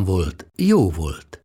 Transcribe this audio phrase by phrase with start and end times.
[0.00, 1.44] volt, jó volt.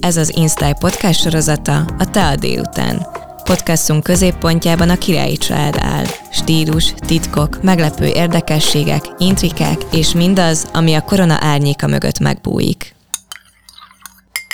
[0.00, 3.06] Ez az Instyle podcast sorozata a Te a délután.
[3.44, 6.04] Podcastunk középpontjában a királyi család áll.
[6.30, 12.94] Stílus, titkok, meglepő érdekességek, intrikák és mindaz, ami a korona árnyéka mögött megbújik.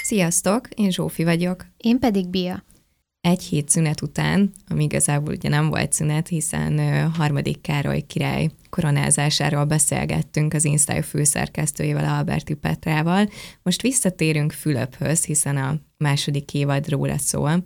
[0.03, 1.67] Sziasztok, én Zsófi vagyok.
[1.77, 2.65] Én pedig Bia.
[3.21, 9.65] Egy hét szünet után, ami igazából ugye nem volt szünet, hiszen harmadik Károly király koronázásáról
[9.65, 13.29] beszélgettünk az Instyle főszerkesztőjével, Alberti Petrával.
[13.63, 17.63] Most visszatérünk Fülöphöz, hiszen a második évad róla szól.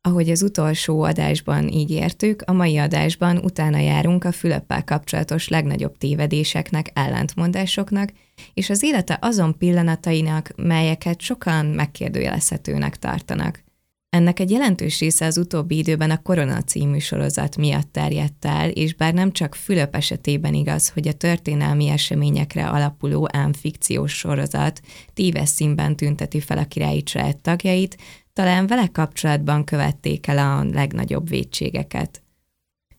[0.00, 6.90] Ahogy az utolsó adásban ígértük, a mai adásban utána járunk a Fülöppel kapcsolatos legnagyobb tévedéseknek,
[6.94, 8.12] ellentmondásoknak,
[8.54, 13.67] és az élete azon pillanatainak, melyeket sokan megkérdőjelezhetőnek tartanak.
[14.10, 18.94] Ennek egy jelentős része az utóbbi időben a Korona című sorozat miatt terjedt el, és
[18.94, 24.80] bár nem csak Fülöp esetében igaz, hogy a történelmi eseményekre alapuló ám fikciós sorozat
[25.14, 27.96] tíves színben tünteti fel a királyi család tagjait,
[28.32, 32.22] talán vele kapcsolatban követték el a legnagyobb vétségeket.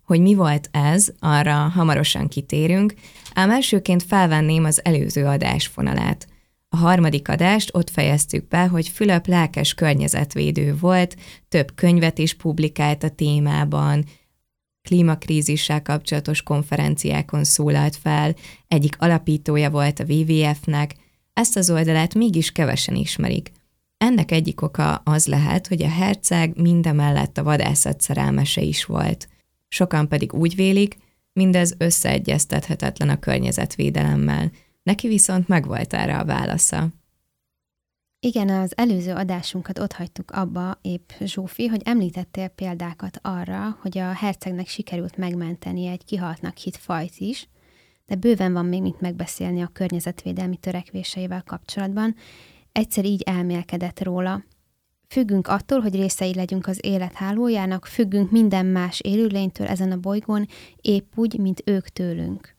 [0.04, 2.94] Hogy mi volt ez, arra hamarosan kitérünk,
[3.34, 6.28] ám elsőként felvenném az előző adásfonalát–
[6.70, 11.16] a harmadik adást ott fejeztük be, hogy Fülöp lelkes környezetvédő volt,
[11.48, 14.06] több könyvet is publikált a témában,
[14.82, 18.36] klímakrízissel kapcsolatos konferenciákon szólalt fel,
[18.68, 20.96] egyik alapítója volt a WWF-nek,
[21.34, 23.52] ezt az oldalát mégis kevesen ismerik.
[23.98, 29.28] Ennek egyik oka az lehet, hogy a herceg mindemellett a vadászat szerelmese is volt.
[29.68, 30.98] Sokan pedig úgy vélik,
[31.34, 34.52] mindez összeegyeztethetetlen a környezetvédelemmel–
[34.90, 36.88] Neki viszont megvolt erre a válasza.
[38.20, 44.12] Igen, az előző adásunkat ott hagytuk abba, épp Zsófi, hogy említettél példákat arra, hogy a
[44.12, 47.48] hercegnek sikerült megmenteni egy kihaltnak hit fajt is,
[48.06, 52.16] de bőven van még mit megbeszélni a környezetvédelmi törekvéseivel kapcsolatban.
[52.72, 54.44] Egyszer így elmélkedett róla.
[55.08, 60.48] Függünk attól, hogy részei legyünk az élet hálójának, függünk minden más élőlénytől ezen a bolygón,
[60.82, 62.58] épp úgy, mint ők tőlünk.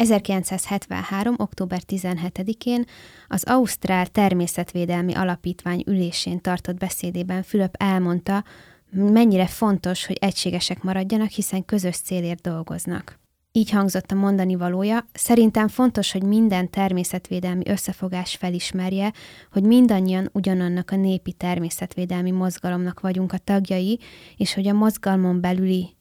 [0.00, 1.34] 1973.
[1.38, 2.84] október 17-én
[3.28, 8.44] az Ausztrál Természetvédelmi Alapítvány ülésén tartott beszédében Fülöp elmondta,
[8.90, 13.18] mennyire fontos, hogy egységesek maradjanak, hiszen közös célért dolgoznak.
[13.52, 19.12] Így hangzott a mondani valója, szerintem fontos, hogy minden természetvédelmi összefogás felismerje,
[19.52, 23.98] hogy mindannyian ugyanannak a népi természetvédelmi mozgalomnak vagyunk a tagjai,
[24.36, 25.96] és hogy a mozgalmon belüli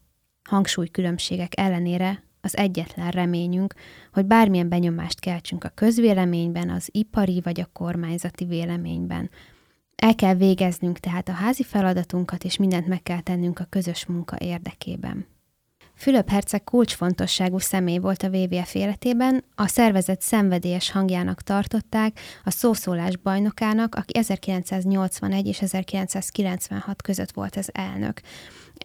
[0.49, 3.73] hangsúlykülönbségek ellenére az egyetlen reményünk,
[4.13, 9.29] hogy bármilyen benyomást keltsünk a közvéleményben, az ipari vagy a kormányzati véleményben.
[9.95, 14.35] El kell végeznünk tehát a házi feladatunkat, és mindent meg kell tennünk a közös munka
[14.39, 15.25] érdekében.
[15.99, 23.17] Fülöp herceg kulcsfontosságú személy volt a WWF életében, a szervezet szenvedélyes hangjának tartották, a szószólás
[23.17, 28.21] bajnokának, aki 1981 és 1996 között volt az elnök.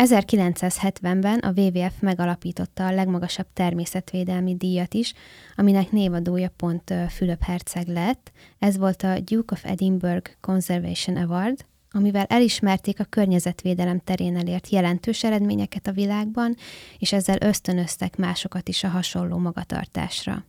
[0.02, 5.12] 1970-ben a WWF megalapította a legmagasabb természetvédelmi díjat is,
[5.56, 8.32] aminek névadója pont Fülöp herceg lett.
[8.58, 15.24] Ez volt a Duke of Edinburgh Conservation Award, amivel elismerték a környezetvédelem terén elért jelentős
[15.24, 16.56] eredményeket a világban,
[16.98, 20.44] és ezzel ösztönöztek másokat is a hasonló magatartásra.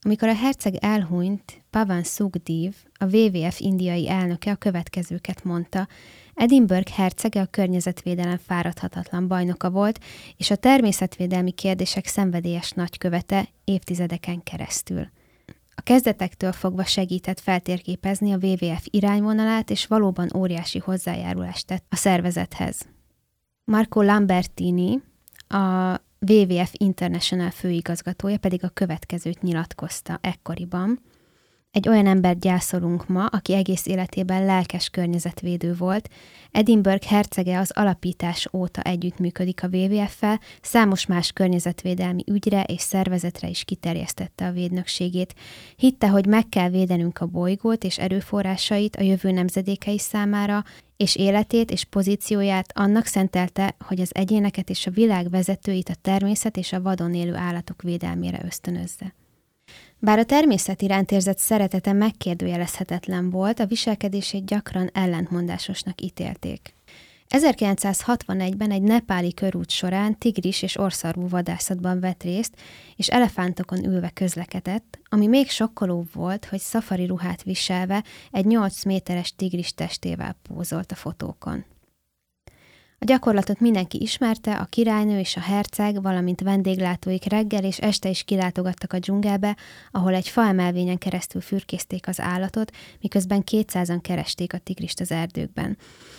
[0.00, 5.88] Amikor a herceg elhunyt, Pavan Sugdív, a WWF indiai elnöke a következőket mondta,
[6.34, 10.00] Edinburgh hercege a környezetvédelem fáradhatatlan bajnoka volt,
[10.36, 15.08] és a természetvédelmi kérdések szenvedélyes nagykövete évtizedeken keresztül.
[15.78, 22.86] A kezdetektől fogva segített feltérképezni a WWF irányvonalát, és valóban óriási hozzájárulást tett a szervezethez.
[23.64, 25.02] Marco Lambertini,
[25.48, 25.94] a
[26.26, 31.00] WWF International főigazgatója pedig a következőt nyilatkozta ekkoriban.
[31.70, 36.08] Egy olyan embert gyászolunk ma, aki egész életében lelkes környezetvédő volt.
[36.50, 43.64] Edinburgh hercege az alapítás óta együttműködik a WWF-fel, számos más környezetvédelmi ügyre és szervezetre is
[43.64, 45.34] kiterjesztette a védnökségét.
[45.76, 50.64] Hitte, hogy meg kell védenünk a bolygót és erőforrásait a jövő nemzedékei számára,
[50.96, 56.56] és életét és pozícióját annak szentelte, hogy az egyéneket és a világ vezetőit a természet
[56.56, 59.14] és a vadon élő állatok védelmére ösztönözze.
[60.00, 66.74] Bár a természet iránt érzett szeretete megkérdőjelezhetetlen volt, a viselkedését gyakran ellentmondásosnak ítélték.
[67.28, 72.54] 1961-ben egy nepáli körút során tigris és orszarvú vadászatban vett részt,
[72.96, 79.34] és elefántokon ülve közlekedett, ami még sokkolóbb volt, hogy szafari ruhát viselve egy 8 méteres
[79.36, 81.64] tigris testével pózolt a fotókon.
[83.00, 88.22] A gyakorlatot mindenki ismerte, a királynő és a herceg, valamint vendéglátóik reggel és este is
[88.22, 89.56] kilátogattak a dzsungelbe,
[89.90, 95.76] ahol egy faemelvényen keresztül fürkészték az állatot, miközben kétszázan keresték a tigrist az erdőkben.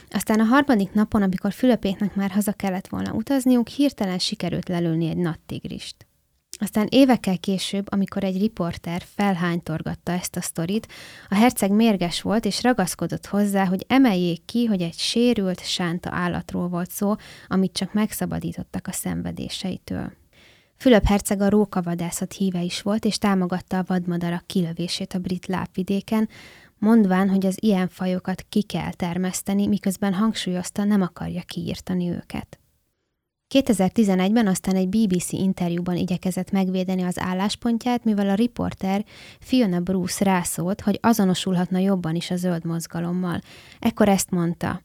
[0.09, 5.17] Aztán a harmadik napon, amikor Fülöpéknek már haza kellett volna utazniuk, hirtelen sikerült lelőni egy
[5.17, 6.08] nagy tigrist.
[6.61, 10.87] Aztán évekkel később, amikor egy riporter felhánytorgatta ezt a sztorit,
[11.29, 16.67] a herceg mérges volt, és ragaszkodott hozzá, hogy emeljék ki, hogy egy sérült, sánta állatról
[16.67, 17.15] volt szó,
[17.47, 20.11] amit csak megszabadítottak a szenvedéseitől.
[20.77, 26.29] Fülöp herceg a rókavadászat híve is volt, és támogatta a vadmadarak kilövését a brit lápvidéken,
[26.77, 32.58] mondván, hogy az ilyen fajokat ki kell termeszteni, miközben hangsúlyozta, nem akarja kiírtani őket.
[33.55, 39.05] 2011-ben aztán egy BBC interjúban igyekezett megvédeni az álláspontját, mivel a riporter
[39.39, 43.41] Fiona Bruce rászólt, hogy azonosulhatna jobban is a zöld mozgalommal.
[43.79, 44.81] Ekkor ezt mondta.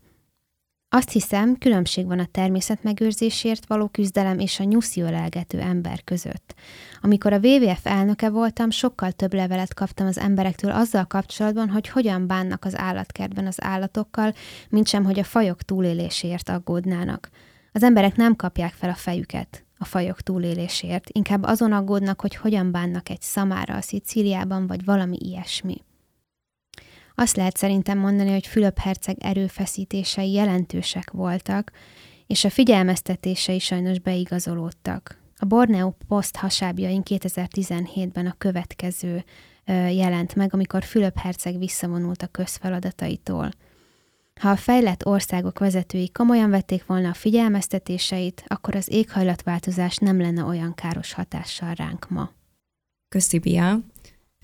[0.88, 6.54] Azt hiszem, különbség van a természetmegőrzésért való küzdelem és a nyusziölelgető ember között.
[7.00, 12.26] Amikor a WWF elnöke voltam, sokkal több levelet kaptam az emberektől azzal kapcsolatban, hogy hogyan
[12.26, 14.34] bánnak az állatkertben az állatokkal,
[14.68, 17.30] mint hogy a fajok túléléséért aggódnának.
[17.76, 22.70] Az emberek nem kapják fel a fejüket a fajok túlélésért, inkább azon aggódnak, hogy hogyan
[22.70, 25.76] bánnak egy szamára a Szicíliában, vagy valami ilyesmi.
[27.14, 31.72] Azt lehet szerintem mondani, hogy Fülöp herceg erőfeszítései jelentősek voltak,
[32.26, 35.18] és a figyelmeztetései sajnos beigazolódtak.
[35.36, 39.24] A Borneo Post hasábjain 2017-ben a következő
[39.90, 43.50] jelent meg, amikor Fülöp herceg visszavonult a közfeladataitól–
[44.40, 50.44] ha a fejlett országok vezetői komolyan vették volna a figyelmeztetéseit, akkor az éghajlatváltozás nem lenne
[50.44, 52.30] olyan káros hatással ránk ma.
[53.08, 53.78] Köszi, Bia.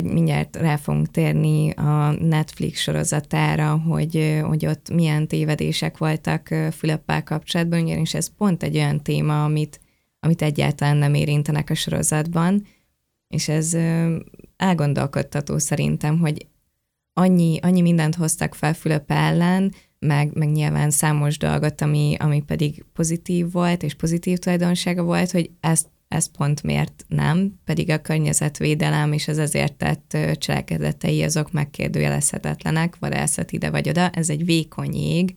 [0.04, 7.82] Mindjárt rá fogunk térni a Netflix sorozatára, hogy, hogy ott milyen tévedések voltak Füleppel kapcsolatban,
[7.82, 9.80] ugyanis ez pont egy olyan téma, amit,
[10.20, 12.66] amit egyáltalán nem érintenek a sorozatban,
[13.28, 13.76] és ez
[14.56, 16.46] elgondolkodtató szerintem, hogy
[17.12, 22.84] annyi, annyi mindent hoztak fel Fülöp ellen, meg, meg nyilván számos dolgot, ami, ami pedig
[22.92, 29.12] pozitív volt, és pozitív tulajdonsága volt, hogy ezt, ezt pont miért nem, pedig a környezetvédelem
[29.12, 35.34] és az ezért tett cselekedetei azok megkérdőjelezhetetlenek, vadászat ide vagy oda, ez egy vékony ég,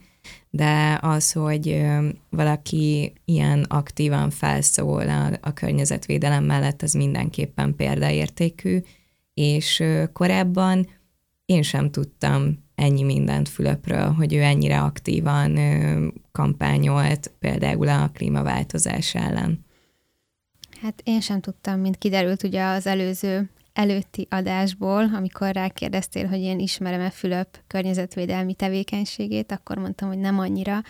[0.49, 1.85] de az, hogy
[2.29, 8.79] valaki ilyen aktívan felszól a, a környezetvédelem mellett, az mindenképpen példaértékű,
[9.33, 9.83] és
[10.13, 10.87] korábban
[11.45, 15.59] én sem tudtam ennyi mindent Fülöpről, hogy ő ennyire aktívan
[16.31, 19.65] kampányolt például a klímaváltozás ellen.
[20.81, 26.59] Hát én sem tudtam, mint kiderült ugye az előző előtti adásból, amikor rákérdeztél, hogy én
[26.59, 30.81] ismerem-e Fülöp környezetvédelmi tevékenységét, akkor mondtam, hogy nem annyira,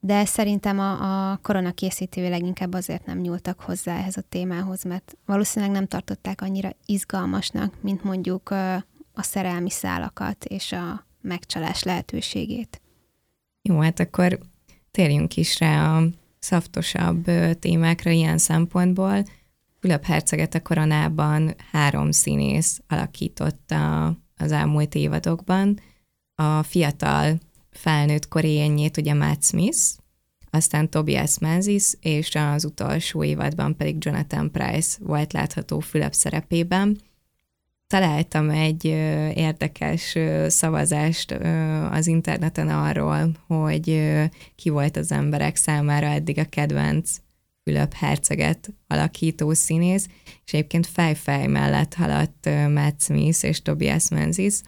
[0.00, 5.16] de szerintem a, a korona készítői leginkább azért nem nyúltak hozzá ehhez a témához, mert
[5.26, 8.54] valószínűleg nem tartották annyira izgalmasnak, mint mondjuk
[9.12, 12.80] a szerelmi szálakat és a megcsalás lehetőségét.
[13.62, 14.38] Jó, hát akkor
[14.90, 17.24] térjünk is rá a szaftosabb
[17.58, 19.24] témákra ilyen szempontból.
[19.80, 25.80] Fülöp herceget a koronában három színész alakította az elmúlt évadokban.
[26.34, 27.38] A fiatal
[27.70, 29.78] felnőtt koréjényét ugye Matt Smith,
[30.50, 36.98] aztán Tobias Menzies, és az utolsó évadban pedig Jonathan Price volt látható Fülöp szerepében
[37.92, 38.84] találtam egy
[39.34, 41.38] érdekes szavazást
[41.90, 44.10] az interneten arról, hogy
[44.56, 47.10] ki volt az emberek számára eddig a kedvenc
[47.64, 50.06] Fülöp herceget alakító színész,
[50.44, 54.60] és egyébként fejfej mellett haladt Matt Smith és Tobias Menzies.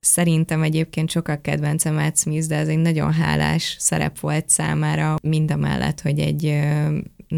[0.00, 5.50] Szerintem egyébként sokkal kedvence Matt Smith, de ez egy nagyon hálás szerep volt számára, mind
[5.50, 6.60] a mellett, hogy egy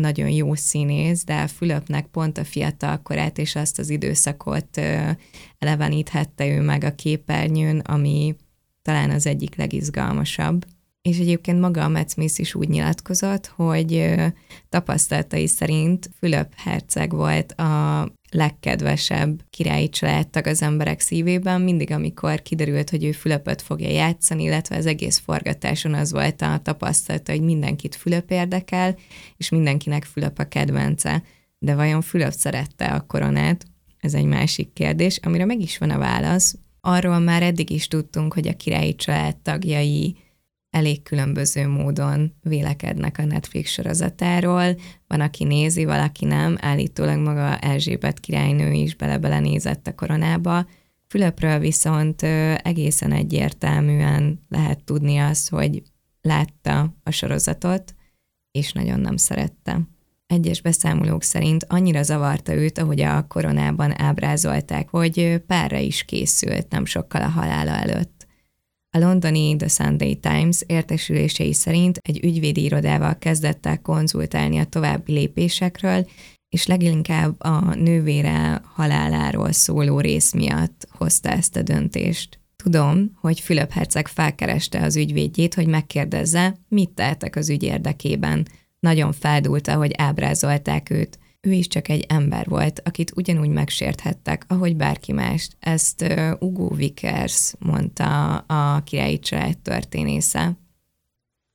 [0.01, 4.81] nagyon jó színész, de Fülöpnek pont a fiatal korát és azt az időszakot
[5.59, 8.37] eleveníthette ő meg a képernyőn, ami
[8.83, 10.65] talán az egyik legizgalmasabb.
[11.03, 14.15] És egyébként maga a Matt Smith is úgy nyilatkozott, hogy
[14.69, 22.91] tapasztalatai szerint Fülöp herceg volt a legkedvesebb királyi családtag az emberek szívében, mindig amikor kiderült,
[22.91, 27.95] hogy ő Fülöpöt fogja játszani, illetve az egész forgatáson az volt a tapasztalata, hogy mindenkit
[27.95, 28.97] Fülöp érdekel,
[29.37, 31.23] és mindenkinek Fülöp a kedvence.
[31.59, 33.65] De vajon Fülöp szerette a koronát?
[34.01, 36.57] Ez egy másik kérdés, amire meg is van a válasz.
[36.81, 40.17] Arról már eddig is tudtunk, hogy a királyi család tagjai
[40.75, 44.77] elég különböző módon vélekednek a Netflix sorozatáról.
[45.07, 46.57] Van, aki nézi, valaki nem.
[46.61, 50.67] Állítólag maga Erzsébet királynő is bele-bele nézett a koronába.
[51.07, 52.23] Fülöpről viszont
[52.63, 55.83] egészen egyértelműen lehet tudni azt, hogy
[56.21, 57.95] látta a sorozatot,
[58.51, 59.81] és nagyon nem szerette.
[60.27, 66.85] Egyes beszámolók szerint annyira zavarta őt, ahogy a koronában ábrázolták, hogy párra is készült nem
[66.85, 68.24] sokkal a halála előtt.
[68.95, 75.13] A londoni The Sunday Times értesülései szerint egy ügyvédi irodával kezdett el konzultálni a további
[75.13, 76.09] lépésekről,
[76.49, 82.39] és leginkább a nővére haláláról szóló rész miatt hozta ezt a döntést.
[82.57, 88.47] Tudom, hogy Fülöp Herceg felkereste az ügyvédjét, hogy megkérdezze, mit tehetek az ügy érdekében.
[88.81, 94.77] Nagyon feldulta, hogy ábrázolták őt ő is csak egy ember volt, akit ugyanúgy megsérthettek, ahogy
[94.77, 95.57] bárki mást.
[95.61, 100.59] Ezt uh, Ugo Vickers mondta a királyi család történésze.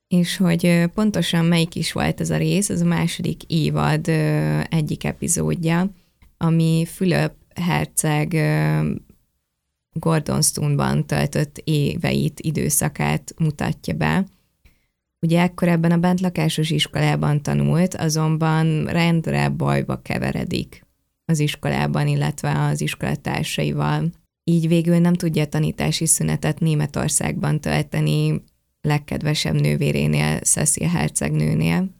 [0.08, 4.64] És hogy uh, pontosan melyik is volt ez a rész, az a második évad uh,
[4.68, 5.90] egyik epizódja,
[6.36, 8.90] ami Fülöp herceg uh,
[9.92, 14.24] Gordonstone-ban töltött éveit, időszakát mutatja be,
[15.20, 20.86] Ugye ekkor ebben a bentlakásos iskolában tanult, azonban rendre bajba keveredik
[21.24, 24.10] az iskolában, illetve az iskolatársaival.
[24.44, 28.42] Így végül nem tudja tanítási szünetet Németországban tölteni
[28.80, 31.90] legkedvesebb nővérénél, Cecil hercegnőnél,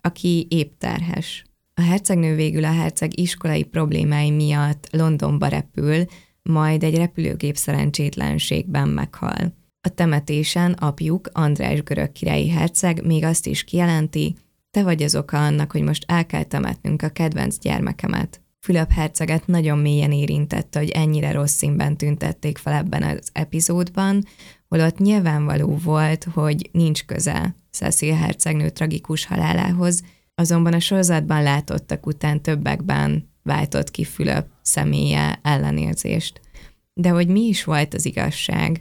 [0.00, 1.44] aki épp terhes.
[1.74, 6.04] A hercegnő végül a herceg iskolai problémái miatt Londonba repül,
[6.42, 9.54] majd egy repülőgép szerencsétlenségben meghal.
[9.86, 14.36] A temetésen apjuk, András görög királyi herceg még azt is kijelenti,
[14.70, 18.40] te vagy az oka annak, hogy most el kell temetnünk a kedvenc gyermekemet.
[18.60, 24.24] Fülöp herceget nagyon mélyen érintette, hogy ennyire rossz színben tüntették fel ebben az epizódban,
[24.68, 30.02] holott nyilvánvaló volt, hogy nincs köze Cecil hercegnő tragikus halálához,
[30.34, 36.40] azonban a sorozatban látottak után többekben váltott ki Fülöp személye ellenérzést.
[36.94, 38.80] De hogy mi is volt az igazság?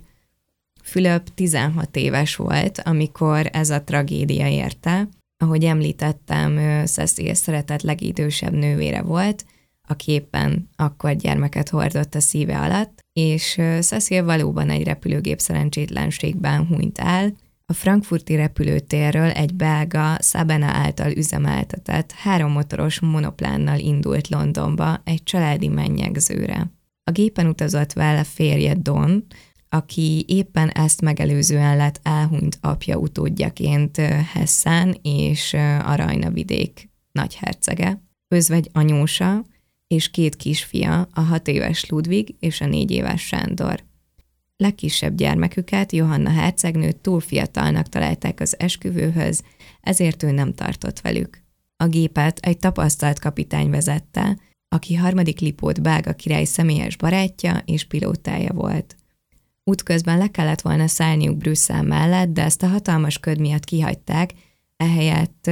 [0.85, 5.07] Fülöp 16 éves volt, amikor ez a tragédia érte.
[5.37, 9.45] Ahogy említettem, Cecil szeretett legidősebb nővére volt,
[9.87, 16.99] aki éppen akkor gyermeket hordott a szíve alatt, és Cecil valóban egy repülőgép szerencsétlenségben hunyt
[16.99, 17.33] el,
[17.65, 25.67] a frankfurti repülőtérről egy belga Sabena által üzemeltetett három motoros monoplánnal indult Londonba egy családi
[25.67, 26.71] mennyegzőre.
[27.03, 29.25] A gépen utazott vele férje Don,
[29.75, 33.97] aki éppen ezt megelőzően lett elhunyt apja utódjaként
[34.33, 35.53] Hessen és
[35.83, 39.45] a Rajna vidék nagyhercege, özvegy anyósa
[39.87, 43.83] és két kisfia, a hat éves Ludvig és a négy éves Sándor.
[44.57, 49.43] Legkisebb gyermeküket, Johanna hercegnőt túl fiatalnak találták az esküvőhöz,
[49.81, 51.41] ezért ő nem tartott velük.
[51.77, 54.37] A gépet egy tapasztalt kapitány vezette,
[54.69, 58.95] aki harmadik Lipót belga király személyes barátja és pilótája volt.
[59.67, 64.31] Útközben le kellett volna szállniuk Brüsszel mellett, de ezt a hatalmas köd miatt kihagyták,
[64.77, 65.49] ehelyett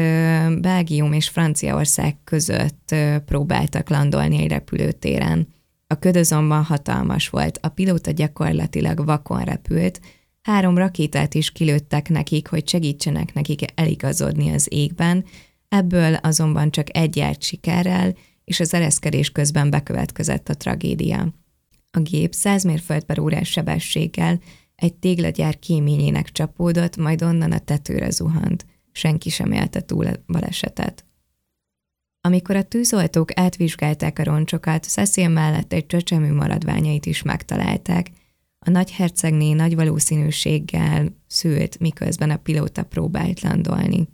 [0.60, 5.48] Belgium és Franciaország között próbáltak landolni egy repülőtéren.
[5.88, 10.02] A köd azonban hatalmas volt, a pilóta gyakorlatilag vakon repült,
[10.42, 15.26] három rakétát is kilőttek nekik, hogy segítsenek nekik eligazodni az égben,
[15.70, 21.34] ebből azonban csak egy járt sikerrel, és az ereszkedés közben bekövetkezett a tragédia.
[21.98, 24.40] A gép 100 mérföld per órás sebességgel
[24.76, 28.66] egy téglagyár kéményének csapódott, majd onnan a tetőre zuhant.
[28.92, 31.06] Senki sem élte túl a balesetet.
[32.22, 38.12] Amikor a tűzoltók átvizsgálták a roncsokat, Cecil mellett egy csöcsemű maradványait is megtalálták.
[38.60, 44.08] A nagyhercegné nagy valószínűséggel szült, miközben a pilóta próbált landolni.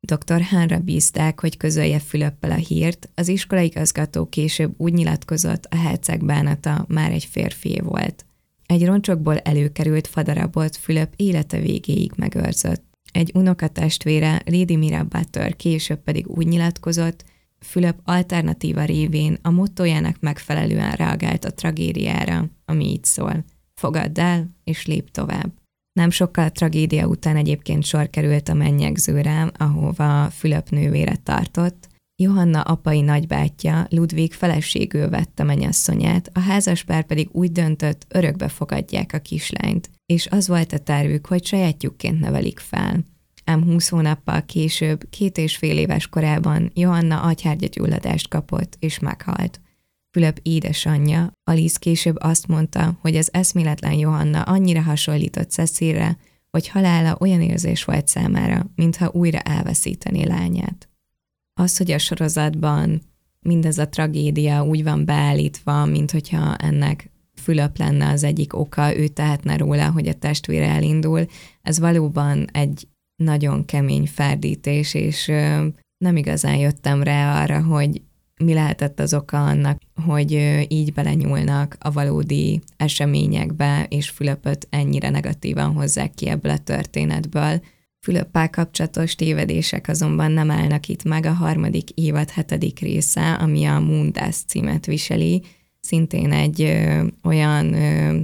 [0.00, 0.40] Dr.
[0.40, 6.84] Hánra bízták, hogy közölje Fülöppel a hírt, az iskolaigazgató később úgy nyilatkozott, a herceg bánata
[6.88, 8.26] már egy férfi volt.
[8.66, 12.84] Egy roncsokból előkerült fadarabot Fülöp élete végéig megőrzött.
[13.12, 17.24] Egy unokatestvére, Lady Mira Butter később pedig úgy nyilatkozott,
[17.60, 23.44] Fülöp alternatíva révén a mottojának megfelelően reagált a tragédiára, ami így szól.
[23.74, 25.57] Fogadd el, és lép tovább.
[25.98, 31.88] Nem sokkal a tragédia után egyébként sor került a mennyegzőre, ahova Fülöp nővére tartott.
[32.22, 39.18] Johanna apai nagybátyja Ludvig feleségül vette menyasszonyát, a házaspár pedig úgy döntött, örökbe fogadják a
[39.18, 43.04] kislányt, és az volt a tervük, hogy sajátjukként nevelik fel.
[43.44, 49.60] Ám húsz hónappal később, két és fél éves korában Johanna agyhárgyagyulladást kapott és meghalt.
[50.18, 56.18] Fülöp édesanyja, Alice később azt mondta, hogy az eszméletlen Johanna annyira hasonlított Cecilre,
[56.50, 60.88] hogy halála olyan érzés volt számára, mintha újra elveszítené lányát.
[61.60, 63.02] Az, hogy a sorozatban
[63.40, 69.08] mindez a tragédia úgy van beállítva, mint hogyha ennek Fülöp lenne az egyik oka, ő
[69.08, 71.26] tehetne róla, hogy a testvére elindul,
[71.62, 75.26] ez valóban egy nagyon kemény ferdítés, és
[75.98, 78.02] nem igazán jöttem rá arra, hogy
[78.38, 80.32] mi lehetett az oka annak, hogy
[80.68, 87.60] így belenyúlnak a valódi eseményekbe, és Fülöpöt ennyire negatívan hozzák ki ebből a történetből.
[88.00, 93.78] Fülöppel kapcsolatos tévedések azonban nem állnak itt meg a harmadik évad hetedik része, ami a
[93.80, 95.42] Mundász címet viseli,
[95.80, 98.20] szintén egy ö, olyan ö,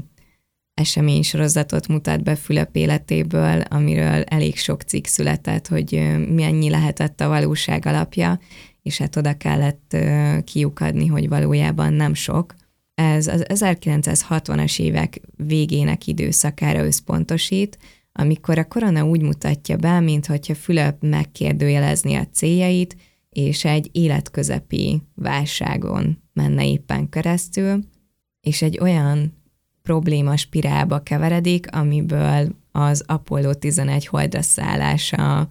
[0.75, 7.29] eseménysorozatot mutat be Fülöp életéből, amiről elég sok cikk született, hogy ö, mennyi lehetett a
[7.29, 8.39] valóság alapja,
[8.85, 9.97] és hát oda kellett
[10.45, 12.55] kiukadni, hogy valójában nem sok.
[12.95, 17.79] Ez az 1960-as évek végének időszakára összpontosít,
[18.13, 22.97] amikor a korona úgy mutatja be, mintha Fülöp megkérdőjelezni a céljait,
[23.29, 27.85] és egy életközepi válságon menne éppen keresztül,
[28.41, 29.43] és egy olyan
[29.83, 35.49] probléma spirálba keveredik, amiből az Apollo 11 holdra szállása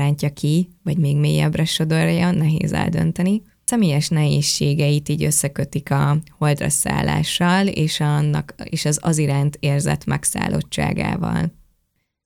[0.00, 3.42] rántja ki, vagy még mélyebbre sodorja, nehéz eldönteni.
[3.64, 11.52] Személyes nehézségeit így összekötik a holdra szállással, és, annak, és az az iránt érzett megszállottságával.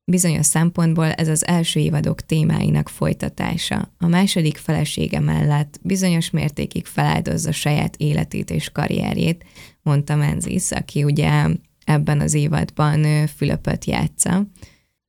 [0.05, 3.93] Bizonyos szempontból ez az első évadok témáinak folytatása.
[3.99, 9.45] A második felesége mellett bizonyos mértékig feláldozza saját életét és karrierjét,
[9.83, 11.47] mondta Menzies, aki ugye
[11.85, 14.47] ebben az évadban Fülöpöt játsza,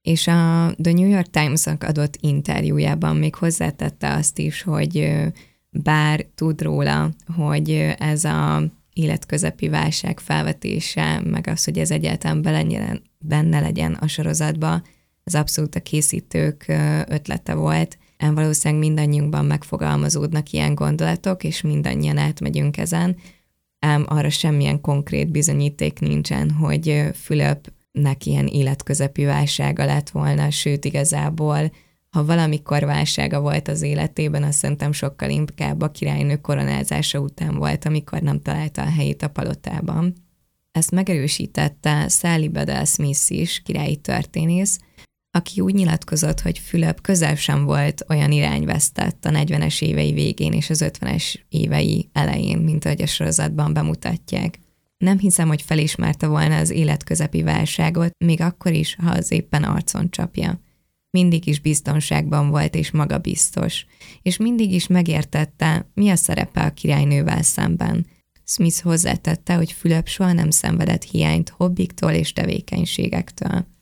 [0.05, 5.13] és a The New York Times-nak adott interjújában még hozzátette azt is, hogy
[5.69, 12.99] bár tud róla, hogy ez a életközepi válság felvetése, meg az, hogy ez egyáltalán bele,
[13.19, 14.81] benne legyen a sorozatba,
[15.23, 16.65] ez abszolút a készítők
[17.07, 17.97] ötlete volt.
[18.17, 23.15] Ám valószínűleg mindannyiunkban megfogalmazódnak ilyen gondolatok, és mindannyian átmegyünk ezen,
[23.79, 30.85] ám arra semmilyen konkrét bizonyíték nincsen, hogy Fülöp nek ilyen életközepi válsága lett volna, sőt
[30.85, 31.71] igazából,
[32.09, 37.85] ha valamikor válsága volt az életében, azt szerintem sokkal inkább a királynő koronázása után volt,
[37.85, 40.13] amikor nem találta a helyét a palotában.
[40.71, 44.79] Ezt megerősítette Sally Bedell Smith is, királyi történész,
[45.31, 50.69] aki úgy nyilatkozott, hogy Fülöp közel sem volt olyan irányvesztett a 40-es évei végén és
[50.69, 54.59] az 50-es évei elején, mint ahogy a sorozatban bemutatják.
[55.05, 60.09] Nem hiszem, hogy felismerte volna az életközepi válságot, még akkor is, ha az éppen arcon
[60.09, 60.59] csapja.
[61.09, 63.85] Mindig is biztonságban volt és magabiztos,
[64.21, 68.05] és mindig is megértette, mi a szerepe a királynővel szemben.
[68.43, 73.74] Smith hozzátette, hogy Fülöp soha nem szenvedett hiányt hobbiktól és tevékenységektől.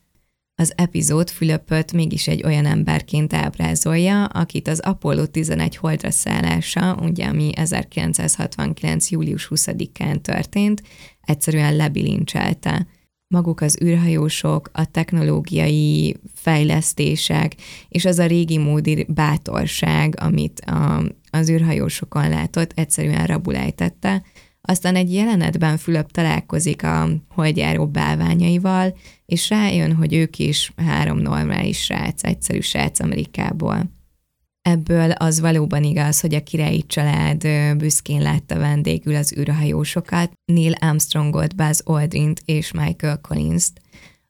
[0.56, 7.26] Az epizód Fülöpöt mégis egy olyan emberként ábrázolja, akit az Apollo 11 holdra szállása, ugye
[7.26, 9.12] ami 1969.
[9.12, 10.84] július 20-án történt,
[11.22, 12.88] egyszerűen lebilincselte.
[13.28, 17.56] Maguk az űrhajósok, a technológiai fejlesztések,
[17.90, 24.24] és az a régi módi bátorság, amit a, az űrhajósokon látott, egyszerűen rabulejtette,
[24.68, 31.84] aztán egy jelenetben Fülöp találkozik a holdjáró bálványaival, és rájön, hogy ők is három normális
[31.84, 33.92] srác, egyszerű srác Amerikából.
[34.62, 37.48] Ebből az valóban igaz, hogy a királyi család
[37.78, 43.82] büszkén látta vendégül az űrhajósokat, Neil Armstrongot, Buzz Aldrint és Michael Collins-t,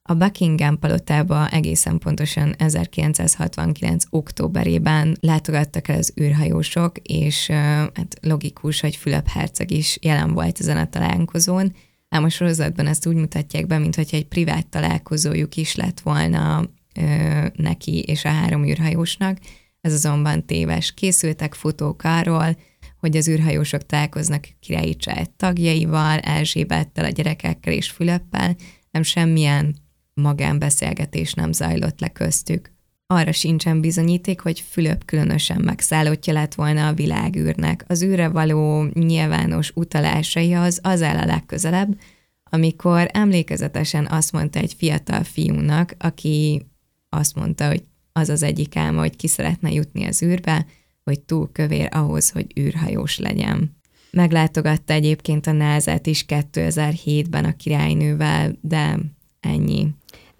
[0.05, 4.03] a Buckingham palotába egészen pontosan 1969.
[4.09, 10.77] októberében látogattak el az űrhajósok, és hát logikus, hogy Fülöp Herceg is jelen volt ezen
[10.77, 11.75] a találkozón,
[12.09, 17.45] ám a sorozatban ezt úgy mutatják be, mintha egy privát találkozójuk is lett volna ö,
[17.55, 19.37] neki és a három űrhajósnak.
[19.81, 20.93] Ez azonban téves.
[20.93, 22.57] Készültek fotók arról,
[22.99, 28.55] hogy az űrhajósok találkoznak királyi család tagjaival, Erzsébettel, a gyerekekkel és Fülöppel,
[28.91, 29.75] nem semmilyen
[30.13, 32.71] magánbeszélgetés nem zajlott le köztük.
[33.07, 37.85] arra sincsen bizonyíték, hogy Fülöp különösen megszállottja lett volna a világűrnek.
[37.87, 41.99] Az űrre való nyilvános utalásai az az áll a legközelebb,
[42.43, 46.65] amikor emlékezetesen azt mondta egy fiatal fiúnak, aki
[47.09, 50.65] azt mondta, hogy az az egyik álma, hogy ki szeretne jutni az űrbe,
[51.03, 53.75] hogy túl kövér ahhoz, hogy űrhajós legyen.
[54.11, 58.99] Meglátogatta egyébként a názát is 2007-ben a királynővel, de
[59.39, 59.87] ennyi.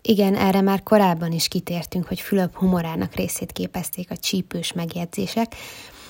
[0.05, 5.55] Igen, erre már korábban is kitértünk, hogy Fülöp humorának részét képezték a csípős megjegyzések,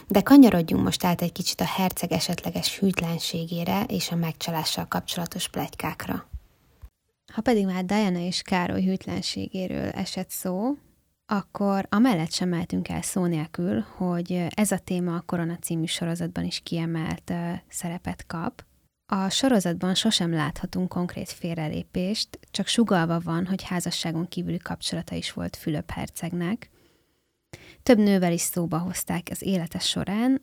[0.08, 6.29] de kanyarodjunk most át egy kicsit a herceg esetleges hűtlenségére és a megcsalással kapcsolatos plegykákra.
[7.34, 10.77] Ha pedig már Diana és Károly hűtlenségéről esett szó,
[11.25, 16.43] akkor amellett sem mehetünk el szó nélkül, hogy ez a téma a Korona című sorozatban
[16.43, 17.34] is kiemelt
[17.69, 18.63] szerepet kap.
[19.15, 25.56] A sorozatban sosem láthatunk konkrét félrelépést, csak sugalva van, hogy házasságon kívüli kapcsolata is volt
[25.56, 26.69] Fülöp hercegnek.
[27.84, 30.41] Több nővel is szóba hozták az élete során,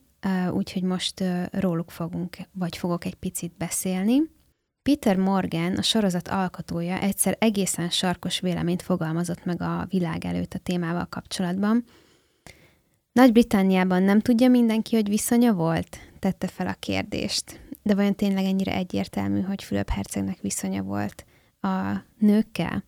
[0.50, 4.20] úgyhogy most róluk fogunk, vagy fogok egy picit beszélni.
[4.82, 10.58] Peter Morgan, a sorozat alkotója egyszer egészen sarkos véleményt fogalmazott meg a világ előtt a
[10.58, 11.84] témával kapcsolatban.
[13.12, 15.98] Nagy-Britanniában nem tudja mindenki, hogy viszonya volt?
[16.18, 17.59] Tette fel a kérdést.
[17.82, 21.24] De vajon tényleg ennyire egyértelmű, hogy Fülöp hercegnek viszonya volt
[21.60, 22.84] a nőkkel?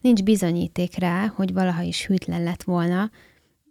[0.00, 3.10] Nincs bizonyíték rá, hogy valaha is hűtlen lett volna,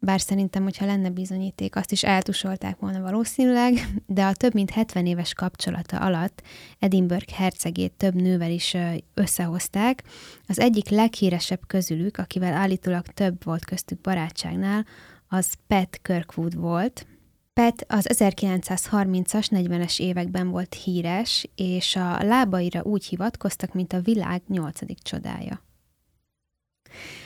[0.03, 3.73] bár szerintem, hogyha lenne bizonyíték, azt is eltusolták volna valószínűleg,
[4.05, 6.41] de a több mint 70 éves kapcsolata alatt
[6.79, 8.77] Edinburgh hercegét több nővel is
[9.13, 10.03] összehozták.
[10.47, 14.85] Az egyik leghíresebb közülük, akivel állítólag több volt köztük barátságnál,
[15.27, 17.05] az Pat Kirkwood volt.
[17.53, 24.41] Pat az 1930-as, 40-es években volt híres, és a lábaira úgy hivatkoztak, mint a világ
[24.47, 25.63] nyolcadik csodája.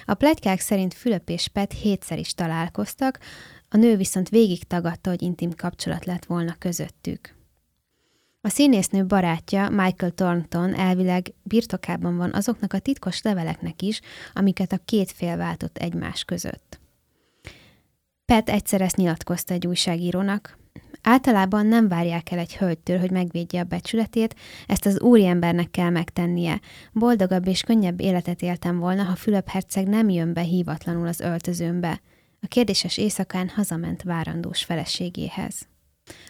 [0.05, 3.19] A plegykák szerint Fülöp és Pet hétszer is találkoztak,
[3.69, 7.35] a nő viszont végig tagadta, hogy intim kapcsolat lett volna közöttük.
[8.41, 14.01] A színésznő barátja, Michael Thornton elvileg birtokában van azoknak a titkos leveleknek is,
[14.33, 16.79] amiket a két fél váltott egymás között.
[18.25, 20.57] Pet egyszer ezt nyilatkozta egy újságírónak,
[21.07, 24.35] Általában nem várják el egy hölgytől, hogy megvédje a becsületét,
[24.67, 26.59] ezt az úriembernek kell megtennie.
[26.91, 32.01] Boldogabb és könnyebb életet éltem volna, ha Fülöp herceg nem jön be hívatlanul az öltözőmbe.
[32.41, 35.67] A kérdéses éjszakán hazament várandós feleségéhez.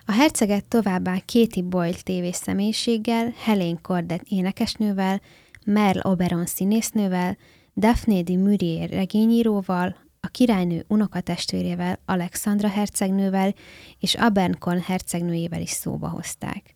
[0.05, 5.21] A herceget továbbá Katie Boyle tévés személyiséggel, Helen Cordet énekesnővel,
[5.65, 7.38] Merle Oberon színésznővel,
[7.75, 13.53] Daphne de Maurier regényíróval, a királynő unokatestvérével, Alexandra hercegnővel
[13.99, 16.73] és Abernkon hercegnőjével is szóba hozták.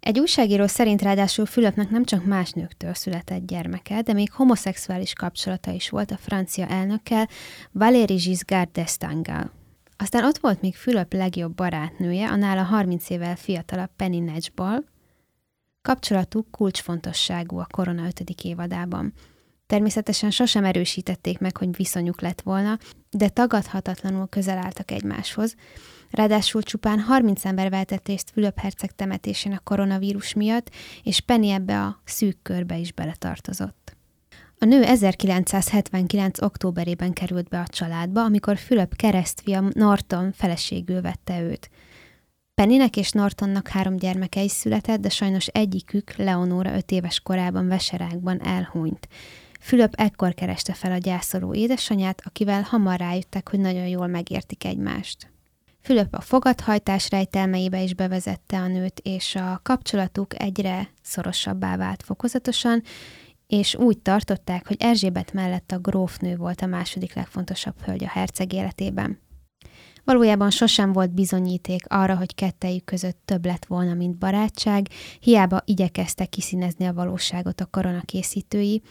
[0.00, 5.70] Egy újságíró szerint ráadásul Fülöpnek nem csak más nőktől született gyermeke, de még homoszexuális kapcsolata
[5.70, 7.28] is volt a francia elnökkel,
[7.72, 9.46] Valéry Giscard d'Estainggal.
[9.96, 14.84] Aztán ott volt még Fülöp legjobb barátnője, a nála 30 évvel fiatalabb Penny Nedgeball.
[15.82, 18.20] Kapcsolatuk kulcsfontosságú a Korona 5.
[18.42, 19.12] évadában.
[19.68, 22.78] Természetesen sosem erősítették meg, hogy viszonyuk lett volna,
[23.10, 25.54] de tagadhatatlanul közel álltak egymáshoz.
[26.10, 30.70] Ráadásul csupán 30 ember vehetett részt Fülöp herceg temetésén a koronavírus miatt,
[31.02, 33.96] és Penny ebbe a szűk körbe is beletartozott.
[34.58, 36.42] A nő 1979.
[36.42, 41.70] októberében került be a családba, amikor Fülöp keresztfia Norton feleségül vette őt.
[42.54, 48.42] Pennynek és Nortonnak három gyermeke is született, de sajnos egyikük, Leonora öt éves korában veserákban
[48.42, 49.08] elhunyt.
[49.58, 55.30] Fülöp ekkor kereste fel a gyászoló édesanyját, akivel hamar rájöttek, hogy nagyon jól megértik egymást.
[55.80, 62.82] Fülöp a fogadhajtás rejtelmeibe is bevezette a nőt, és a kapcsolatuk egyre szorosabbá vált fokozatosan,
[63.46, 68.52] és úgy tartották, hogy Erzsébet mellett a grófnő volt a második legfontosabb hölgy a herceg
[68.52, 69.20] életében.
[70.04, 74.88] Valójában sosem volt bizonyíték arra, hogy kettejük között több lett volna, mint barátság,
[75.20, 78.82] hiába igyekeztek kiszínezni a valóságot a korona készítői,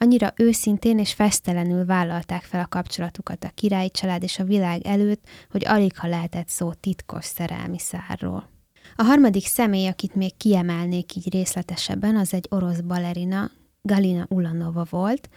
[0.00, 5.26] Annyira őszintén és fesztelenül vállalták fel a kapcsolatukat a királyi család és a világ előtt,
[5.50, 8.50] hogy alig ha lehetett szó titkos szerelmi szárról.
[8.96, 13.50] A harmadik személy, akit még kiemelnék így részletesebben, az egy orosz balerina,
[13.82, 15.28] Galina Ulanova volt.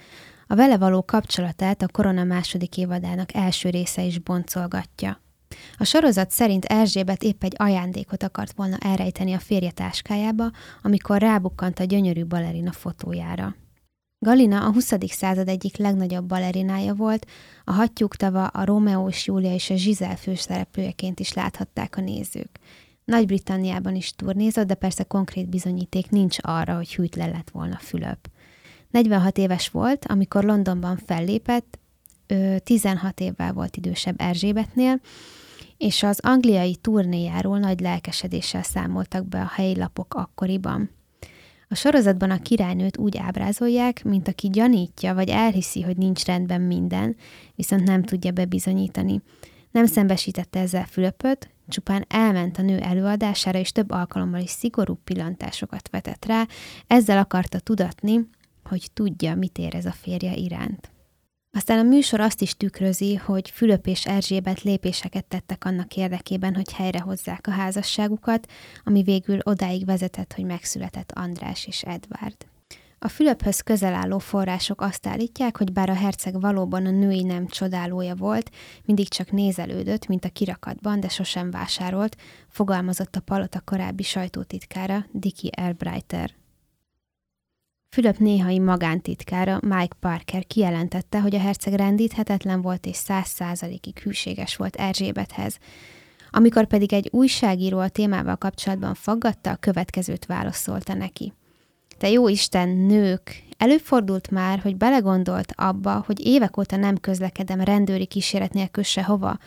[0.47, 5.21] A vele való kapcsolatát a Korona második évadának első része is boncolgatja.
[5.78, 11.80] A sorozat szerint Erzsébet épp egy ajándékot akart volna elrejteni a férje táskájába, amikor rábukkant
[11.80, 13.56] a gyönyörű balerina fotójára.
[14.24, 14.94] Galina a 20.
[15.08, 17.28] század egyik legnagyobb balerinája volt,
[17.66, 22.60] a hattyúktava, a Romeo és Júlia és a Zsizel főszereplőjeként is láthatták a nézők.
[23.06, 28.30] Nagy-Britanniában is turnézott, de persze konkrét bizonyíték nincs arra, hogy hűtlen lett volna Fülöp.
[28.90, 31.80] 46 éves volt, amikor Londonban fellépett,
[32.28, 35.00] ö, 16 évvel volt idősebb Erzsébetnél,
[35.78, 40.90] és az angliai turnéjáról nagy lelkesedéssel számoltak be a helyi lapok akkoriban.
[41.72, 47.16] A sorozatban a királynőt úgy ábrázolják, mint aki gyanítja vagy elhiszi, hogy nincs rendben minden,
[47.56, 49.22] viszont nem tudja bebizonyítani.
[49.72, 55.90] Nem szembesítette ezzel Fülöpöt, csupán elment a nő előadására, és több alkalommal is szigorú pillantásokat
[55.90, 56.48] vetett rá,
[56.88, 58.30] ezzel akarta tudatni,
[58.64, 60.92] hogy tudja, mit érez a férje iránt.
[61.54, 66.72] Aztán a műsor azt is tükrözi, hogy Fülöp és Erzsébet lépéseket tettek annak érdekében, hogy
[66.72, 68.52] helyrehozzák a házasságukat,
[68.84, 72.36] ami végül odáig vezetett, hogy megszületett András és Edvard.
[73.00, 77.48] A Fülöphöz közel álló források azt állítják, hogy bár a herceg valóban a női nem
[77.48, 78.52] csodálója volt,
[78.86, 85.50] mindig csak nézelődött, mint a kirakatban, de sosem vásárolt, fogalmazott a palota korábbi sajtótitkára, Dicky
[85.58, 86.40] Albrighter.
[87.95, 94.56] Fülöp néhai magántitkára, Mike Parker kijelentette, hogy a herceg rendíthetetlen volt és száz százalékig hűséges
[94.56, 95.58] volt Erzsébethez.
[96.30, 101.34] Amikor pedig egy újságíró a témával kapcsolatban faggatta, a következőt válaszolta neki.
[101.97, 108.06] Te jó Isten, nők, előfordult már, hogy belegondolt abba, hogy évek óta nem közlekedem rendőri
[108.06, 109.38] kíséret nélkül sehova,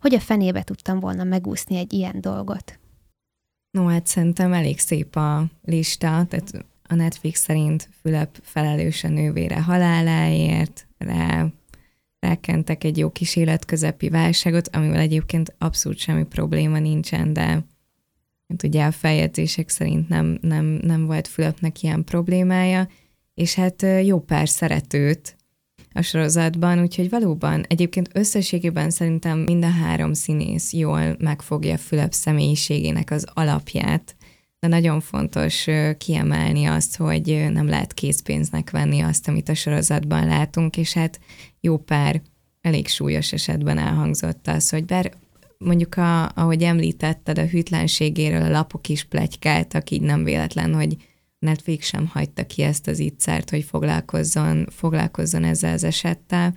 [0.00, 2.78] hogy a fenébe tudtam volna megúszni egy ilyen dolgot.
[3.70, 9.62] No, hát szerintem elég szép a lista, tehát a Netflix szerint Fülöp felelős a nővére
[9.62, 11.46] haláláért, rá
[12.18, 17.42] rákentek egy jó kis életközepi válságot, amivel egyébként abszolút semmi probléma nincsen, de
[18.48, 22.88] hát ugye a feljegyzések szerint nem, nem, nem volt Fülöpnek ilyen problémája,
[23.34, 25.36] és hát jó pár szeretőt
[25.92, 33.10] a sorozatban, úgyhogy valóban egyébként összességében szerintem mind a három színész jól megfogja Fülöp személyiségének
[33.10, 34.16] az alapját,
[34.64, 35.66] de nagyon fontos
[35.98, 41.20] kiemelni azt, hogy nem lehet készpénznek venni azt, amit a sorozatban látunk, és hát
[41.60, 42.22] jó pár
[42.60, 45.12] elég súlyos esetben elhangzott az, hogy bár
[45.58, 50.96] mondjuk, a, ahogy említetted, a hűtlenségéről a lapok is plegykáltak, így nem véletlen, hogy
[51.38, 56.56] Netflix sem hagyta ki ezt az ittszert, hogy foglalkozzon, foglalkozzon ezzel az esettel,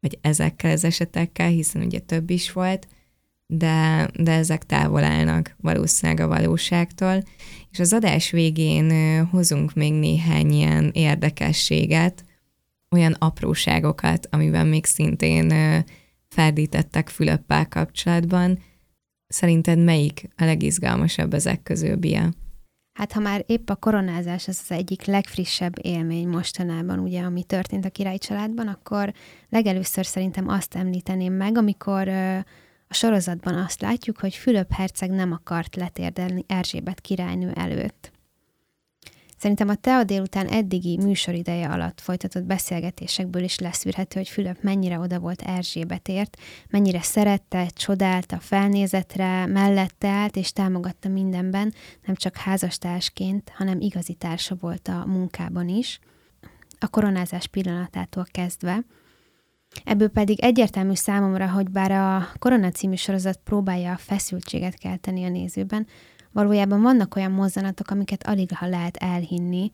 [0.00, 2.86] vagy ezekkel az esetekkel, hiszen ugye több is volt,
[3.56, 7.22] de, de ezek távol állnak valószínűleg a valóságtól.
[7.70, 12.24] És az adás végén hozunk még néhány ilyen érdekességet,
[12.90, 15.52] olyan apróságokat, amiben még szintén
[16.28, 18.58] ferdítettek Fülöppel kapcsolatban.
[19.26, 22.32] Szerinted melyik a legizgalmasabb ezek közül, Bia?
[22.98, 27.84] Hát ha már épp a koronázás az az egyik legfrissebb élmény mostanában, ugye, ami történt
[27.84, 29.12] a király családban, akkor
[29.48, 32.08] legelőször szerintem azt említeném meg, amikor
[32.94, 38.12] sorozatban azt látjuk, hogy Fülöp herceg nem akart letérdelni Erzsébet királynő előtt.
[39.44, 45.18] Szerintem a Tea délután eddigi műsorideje alatt folytatott beszélgetésekből is leszűrhető, hogy Fülöp mennyire oda
[45.18, 46.36] volt Erzsébetért,
[46.70, 51.74] mennyire szerette, csodálta, felnézett rá, mellette állt és támogatta mindenben,
[52.06, 55.98] nem csak házastársként, hanem igazi társa volt a munkában is.
[56.78, 58.84] A koronázás pillanatától kezdve,
[59.84, 65.28] Ebből pedig egyértelmű számomra, hogy bár a Korona című sorozat próbálja a feszültséget kelteni a
[65.28, 65.86] nézőben,
[66.32, 69.70] valójában vannak olyan mozzanatok, amiket alig ha lehet elhinni,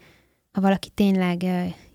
[0.52, 1.44] ha valaki tényleg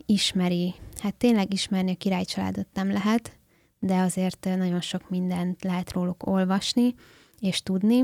[0.06, 3.38] ismeri, hát tényleg ismerni a királycsaládot nem lehet,
[3.80, 6.96] de azért nagyon sok mindent lehet róluk olvasni
[7.40, 8.04] és tudni.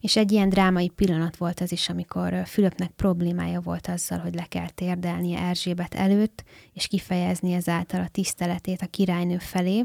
[0.00, 4.44] És egy ilyen drámai pillanat volt az is, amikor Fülöpnek problémája volt azzal, hogy le
[4.48, 9.84] kell térdelnie Erzsébet előtt, és kifejezni ezáltal a tiszteletét a királynő felé.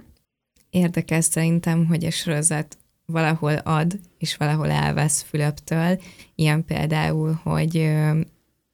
[0.69, 6.01] Érdekes szerintem, hogy a sorozat valahol ad, és valahol elvesz Fülöptől.
[6.35, 7.77] Ilyen például, hogy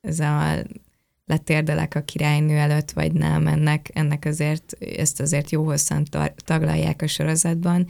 [0.02, 0.56] ez a
[1.26, 6.06] letérdelek a királynő előtt, vagy nem, ennek, ennek azért, ezt azért jó hosszan
[6.36, 7.88] taglalják a sorozatban,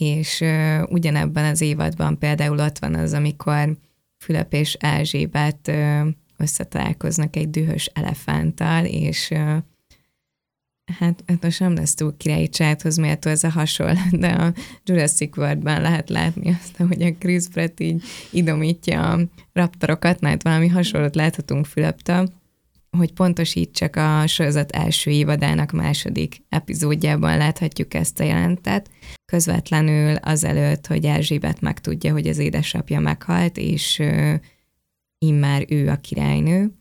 [0.00, 3.76] és uh, ugyanebben az évadban például ott van az, amikor
[4.24, 6.06] Fülöp és Erzsébet uh,
[6.36, 9.56] összetalálkoznak egy dühös elefánttal, és uh,
[10.98, 14.52] Hát, hát most nem lesz túl királyi csáthoz méltó ez a hasonlat, de a
[14.84, 19.20] Jurassic World-ben lehet látni azt, hogy a Chris Pratt így idomítja a
[19.52, 22.28] raptorokat, mert valami hasonlót láthatunk Fülöptől,
[22.96, 28.90] hogy pontosítsak a sorozat első évadának második epizódjában láthatjuk ezt a jelentet,
[29.24, 34.02] közvetlenül azelőtt, hogy Erzsébet megtudja, hogy az édesapja meghalt, és
[35.18, 36.72] immár ő a királynő,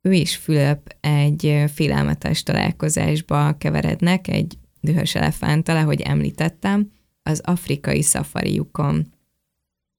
[0.00, 6.90] ő és Fülöp egy félelmetes találkozásba keverednek, egy dühös elefánttal, ahogy említettem,
[7.22, 9.12] az afrikai szafariukon.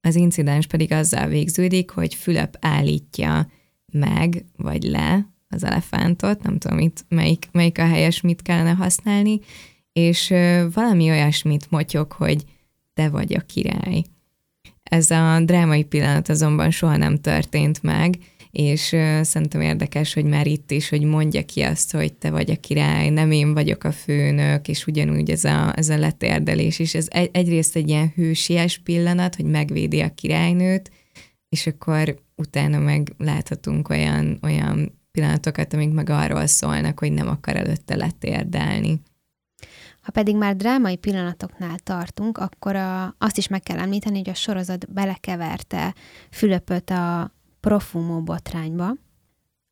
[0.02, 3.52] Az incidens pedig azzal végződik, hogy Fülöp állítja
[3.92, 9.40] meg, vagy le az elefántot, nem tudom itt melyik, melyik a helyes, mit kellene használni,
[9.94, 10.34] és
[10.74, 12.44] valami olyasmit motyog, hogy
[12.94, 14.04] te vagy a király.
[14.84, 18.18] Ez a drámai pillanat azonban soha nem történt meg,
[18.52, 22.60] és szerintem érdekes, hogy már itt is, hogy mondja ki azt, hogy te vagy a
[22.60, 26.94] király, nem én vagyok a főnök, és ugyanúgy ez a, ez a letérdelés is.
[26.94, 30.92] Ez egy, egyrészt egy ilyen hősies pillanat, hogy megvédi a királynőt,
[31.50, 37.56] és akkor utána meg láthatunk olyan, olyan pillanatokat, amik meg arról szólnak, hogy nem akar
[37.56, 39.02] előtte letérdelni.
[40.02, 44.34] Ha pedig már drámai pillanatoknál tartunk, akkor a, azt is meg kell említeni, hogy a
[44.34, 45.96] sorozat belekeverte
[46.32, 48.94] Fülöpöt a Profumo botrányba.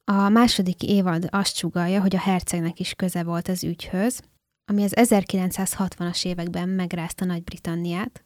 [0.03, 4.21] A második évad azt sugalja, hogy a hercegnek is köze volt az ügyhöz,
[4.65, 8.23] ami az 1960-as években megrázta Nagy-Britanniát.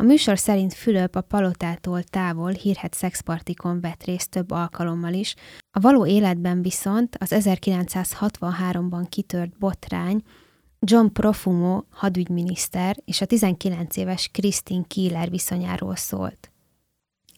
[0.00, 5.34] A műsor szerint Fülöp a palotától távol hírhet szexpartikon vett részt több alkalommal is,
[5.70, 10.22] a való életben viszont az 1963-ban kitört botrány
[10.80, 16.50] John Profumo hadügyminiszter és a 19 éves Christine Keeler viszonyáról szólt.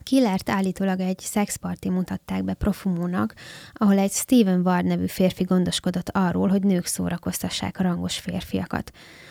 [0.03, 3.35] Killert állítólag egy szexparti mutatták be Profumónak,
[3.73, 8.91] ahol egy Steven Ward nevű férfi gondoskodott arról, hogy nők szórakoztassák a rangos férfiakat.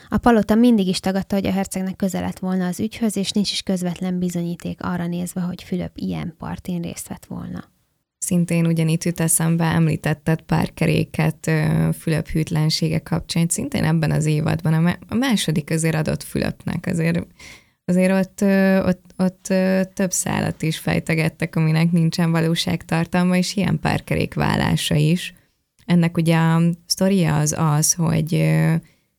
[0.09, 3.51] A palota mindig is tagadta, hogy a hercegnek közel lett volna az ügyhöz, és nincs
[3.51, 7.63] is közvetlen bizonyíték arra nézve, hogy Fülöp ilyen partin részt vett volna.
[8.17, 11.51] Szintén ugyanitt jut eszembe, említetted pár keréket
[11.99, 14.97] Fülöp hűtlensége kapcsán, szintén ebben az évadban.
[15.07, 17.27] A második azért adott Fülöpnek, azért
[17.89, 18.41] azért ott,
[18.85, 19.53] ott, ott
[19.93, 25.33] több szálat is fejtegettek, aminek nincsen valóságtartalma, és ilyen párkerék válása is.
[25.85, 28.33] Ennek ugye a sztoria az az, hogy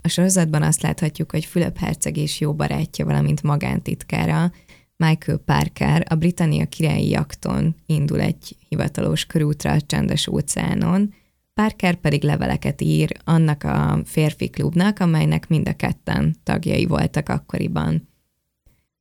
[0.03, 4.53] a sorozatban azt láthatjuk, hogy Fülöp herceg és jó barátja, valamint magántitkára,
[4.97, 11.15] Michael Parker a Britannia királyi jakton indul egy hivatalos körútra a csendes óceánon,
[11.55, 18.09] Parker pedig leveleket ír annak a férfi klubnak, amelynek mind a ketten tagjai voltak akkoriban.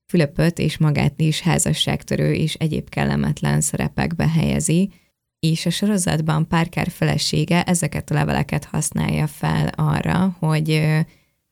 [0.10, 4.92] Fülöpöt és magát is házasságtörő és egyéb kellemetlen szerepekbe helyezi,
[5.40, 10.90] és a sorozatban Parker felesége ezeket a leveleket használja fel arra, hogy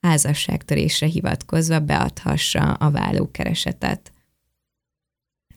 [0.00, 4.12] házasságtörésre hivatkozva beadhassa a vállókeresetet.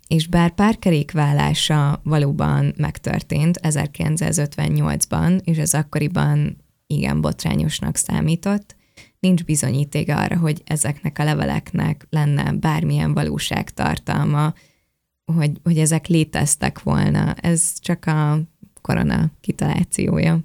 [0.08, 8.76] És bár Parkerék vállása valóban megtörtént 1958-ban, és az akkoriban igen botrányosnak számított,
[9.22, 14.54] nincs bizonyíték arra, hogy ezeknek a leveleknek lenne bármilyen valóságtartalma,
[15.26, 17.34] hogy, hogy ezek léteztek volna.
[17.34, 18.40] Ez csak a
[18.82, 20.40] korona kitalációja.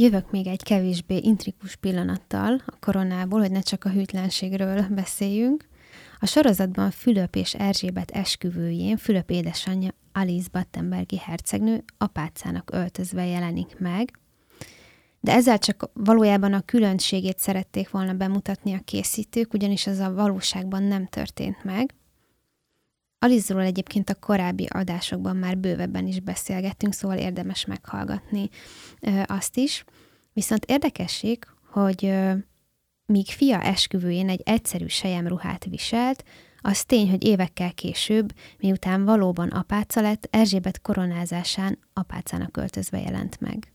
[0.00, 5.68] Jövök még egy kevésbé intrikus pillanattal a koronából, hogy ne csak a hűtlenségről beszéljünk.
[6.18, 14.20] A sorozatban Fülöp és Erzsébet esküvőjén Fülöp édesanyja Alice Battenbergi hercegnő apácának öltözve jelenik meg,
[15.24, 20.82] de ezzel csak valójában a különbségét szerették volna bemutatni a készítők, ugyanis ez a valóságban
[20.82, 21.94] nem történt meg.
[23.18, 28.48] Alizról egyébként a korábbi adásokban már bővebben is beszélgettünk, szóval érdemes meghallgatni
[29.26, 29.84] azt is.
[30.32, 32.14] Viszont érdekesség, hogy
[33.06, 36.24] míg fia esküvőjén egy egyszerű sejemruhát viselt,
[36.60, 43.71] az tény, hogy évekkel később, miután valóban apáca lett, Erzsébet koronázásán apácának öltözve jelent meg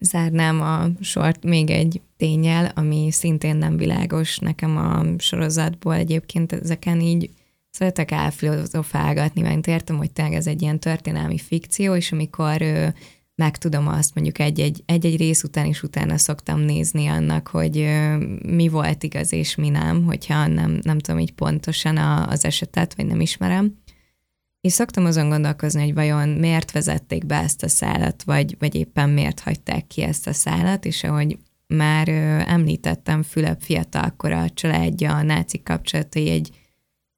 [0.00, 5.94] zárnám a sort még egy tényel, ami szintén nem világos nekem a sorozatból.
[5.94, 7.30] Egyébként ezeken így
[7.70, 12.94] szeretek elfilozofálgatni, mert értem, hogy tényleg ez egy ilyen történelmi fikció, és amikor ő,
[13.40, 18.68] megtudom azt mondjuk egy-egy, egy-egy rész után is utána szoktam nézni annak, hogy ö, mi
[18.68, 23.06] volt igaz és mi nem, hogyha nem, nem tudom így pontosan a, az esetet, vagy
[23.06, 23.79] nem ismerem.
[24.60, 29.10] És szoktam azon gondolkozni, hogy vajon miért vezették be ezt a szálat, vagy, vagy éppen
[29.10, 32.12] miért hagyták ki ezt a szálat, és ahogy már ö,
[32.46, 36.50] említettem, Fülöp fiatalkor a családja, a nácik kapcsolatai egy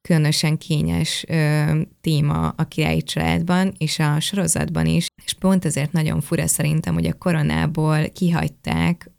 [0.03, 6.21] különösen kényes ö, téma a királyi családban, és a sorozatban is, és pont ezért nagyon
[6.21, 9.11] fura szerintem, hogy a koronából kihagyták,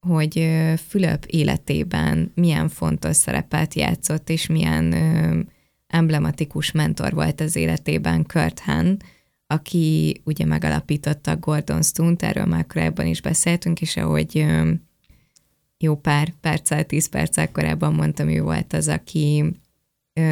[0.00, 5.40] hogy ö, Fülöp életében milyen fontos szerepet játszott, és milyen ö,
[5.92, 8.96] emblematikus mentor volt az életében Kurt Hahn,
[9.46, 14.46] aki ugye megalapította Gordon Stone-t, erről már korábban is beszéltünk, és ahogy
[15.78, 19.44] jó pár perccel, tíz perccel korábban mondtam, ő volt az, aki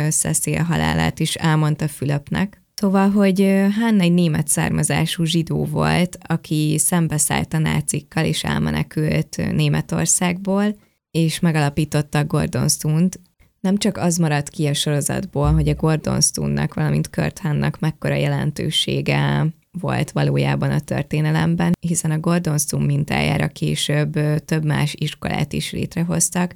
[0.08, 2.62] Cecil halálát is elmondta Fülöpnek.
[2.74, 3.40] Szóval, hogy
[3.80, 10.76] Hanna egy német származású zsidó volt, aki szembeszállt a nácikkal és elmenekült Németországból,
[11.10, 13.20] és megalapította a Gordon Stone-t,
[13.60, 18.14] nem csak az maradt ki a sorozatból, hogy a Gordon Stone-nak, valamint Kurt Hannak mekkora
[18.14, 25.72] jelentősége volt valójában a történelemben, hiszen a Gordon Sum mintájára később több más iskolát is
[25.72, 26.54] létrehoztak,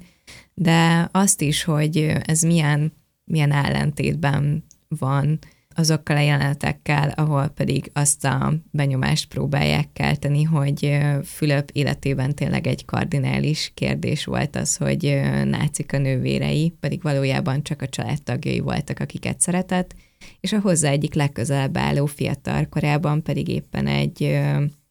[0.53, 2.93] de azt is, hogy ez milyen,
[3.23, 5.39] milyen ellentétben van
[5.75, 12.85] azokkal a jelenetekkel, ahol pedig azt a benyomást próbálják kelteni, hogy Fülöp életében tényleg egy
[12.85, 19.39] kardinális kérdés volt az, hogy nácik a nővérei, pedig valójában csak a családtagjai voltak, akiket
[19.39, 19.95] szeretett,
[20.39, 24.23] és a hozzá egyik legközelebb álló fiatal korában pedig éppen egy,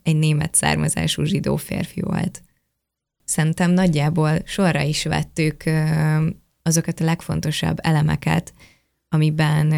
[0.02, 2.42] egy német származású zsidó férfi volt.
[3.24, 5.64] Szerintem nagyjából sorra is vettük
[6.62, 8.54] azokat a legfontosabb elemeket,
[9.08, 9.72] amiben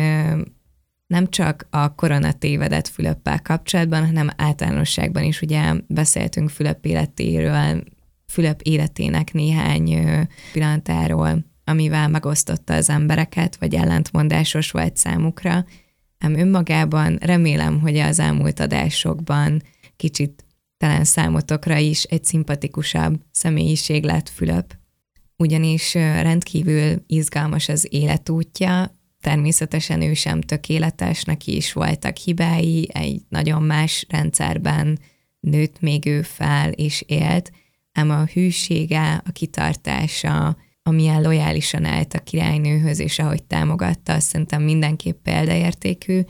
[1.06, 7.84] nem csak a korona tévedett Fülöppel kapcsolatban, hanem általánosságban is ugye beszéltünk Fülöp életéről,
[8.26, 10.06] Fülöp életének néhány
[10.52, 15.64] pillanatáról, amivel megosztotta az embereket, vagy ellentmondásos volt számukra,
[16.18, 19.62] ám önmagában remélem, hogy az elmúlt adásokban
[19.96, 20.44] kicsit
[20.78, 24.76] talán számotokra is egy szimpatikusabb személyiség lett Fülöp.
[25.36, 28.90] Ugyanis rendkívül izgalmas az életútja,
[29.26, 34.98] természetesen ő sem tökéletes, neki is voltak hibái, egy nagyon más rendszerben
[35.40, 37.50] nőtt még ő fel és élt,
[37.92, 44.62] ám a hűsége, a kitartása, amilyen lojálisan állt a királynőhöz, és ahogy támogatta, azt szerintem
[44.62, 46.20] mindenképp példaértékű.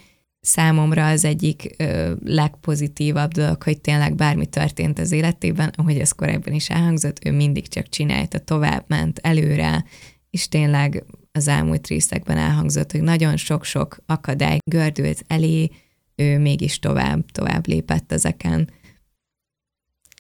[0.41, 6.53] Számomra az egyik ö, legpozitívabb dolog, hogy tényleg bármi történt az életében, ahogy ez korábban
[6.53, 9.85] is elhangzott, ő mindig csak csinálta, tovább ment előre,
[10.31, 11.05] és tényleg
[11.37, 15.71] az elmúlt részekben elhangzott, hogy nagyon sok-sok akadály gördült elé,
[16.15, 18.71] ő mégis tovább, tovább lépett ezeken.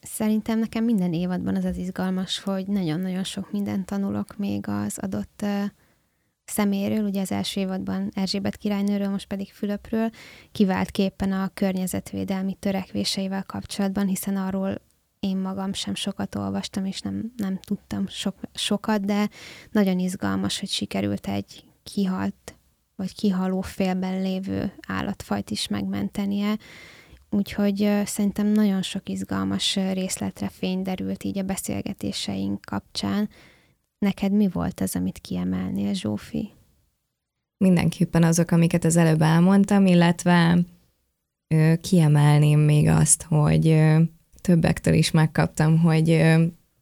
[0.02, 5.40] Szerintem nekem minden évadban az az izgalmas, hogy nagyon-nagyon sok mindent tanulok még az adott
[5.42, 5.64] uh,
[6.44, 10.10] szeméről, ugye az első évadban Erzsébet királynőről, most pedig Fülöpről,
[10.52, 14.80] kivált képen a környezetvédelmi törekvéseivel kapcsolatban, hiszen arról
[15.26, 19.28] én magam sem sokat olvastam, és nem, nem tudtam sok, sokat, de
[19.70, 22.56] nagyon izgalmas, hogy sikerült egy kihalt,
[22.96, 26.58] vagy kihaló félben lévő állatfajt is megmentenie.
[27.30, 33.28] Úgyhogy szerintem nagyon sok izgalmas részletre fény derült így a beszélgetéseink kapcsán.
[33.98, 36.50] Neked mi volt az, amit kiemelnél, Zsófi?
[37.64, 40.58] Mindenképpen azok, amiket az előbb elmondtam, illetve
[41.54, 44.00] ö, kiemelném még azt, hogy ö,
[44.46, 46.08] többektől is megkaptam, hogy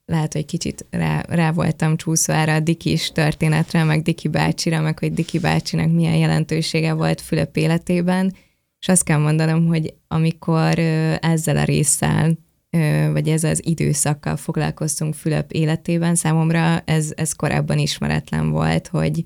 [0.07, 4.99] lehet, hogy kicsit rá, rá voltam csúszva erre a Dikis történetre, meg Diki bácsira, meg
[4.99, 8.35] hogy Diki bácsinak milyen jelentősége volt Fülöp életében,
[8.81, 10.79] és azt kell mondanom, hogy amikor
[11.21, 12.33] ezzel a résszel,
[13.13, 19.25] vagy ezzel az időszakkal foglalkoztunk Fülöp életében, számomra ez, ez korábban ismeretlen volt, hogy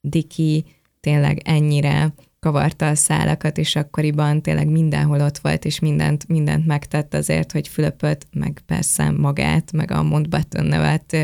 [0.00, 0.64] Diki
[1.00, 7.14] tényleg ennyire kavarta a szálakat, és akkoriban tényleg mindenhol ott volt, és mindent, mindent megtett
[7.14, 11.16] azért, hogy Fülöpöt, meg persze magát, meg a Montbatten nevet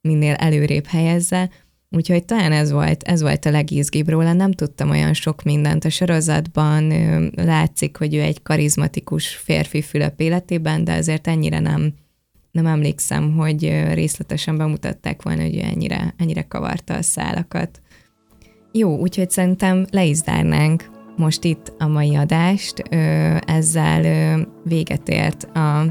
[0.00, 1.50] minél előrébb helyezze.
[1.90, 4.32] Úgyhogy talán ez volt, ez volt a legizgibb róla.
[4.32, 5.84] Nem tudtam olyan sok mindent.
[5.84, 6.92] A sorozatban
[7.34, 11.94] látszik, hogy ő egy karizmatikus férfi Fülöp életében, de azért ennyire nem,
[12.50, 17.81] nem emlékszem, hogy részletesen bemutatták volna, hogy ő ennyire, ennyire kavarta a szálakat.
[18.72, 22.78] Jó, úgyhogy szerintem le is zárnánk most itt a mai adást.
[23.46, 25.86] Ezzel véget ért a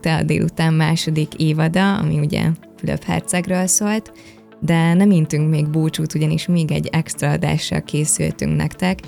[0.00, 2.42] Te a délután második évada, ami ugye
[2.76, 4.12] Fülöp Hercegről szólt,
[4.60, 8.98] de nem intünk még búcsút, ugyanis még egy extra adással készültünk nektek,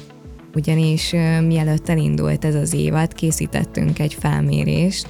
[0.54, 1.10] ugyanis
[1.46, 5.06] mielőtt elindult ez az évad, készítettünk egy felmérést,